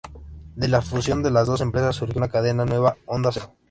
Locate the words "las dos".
1.29-1.61